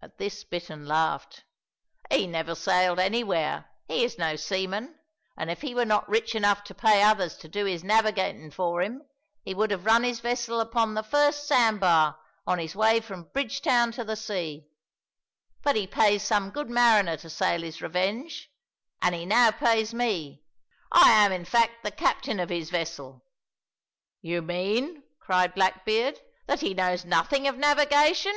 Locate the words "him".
8.82-9.06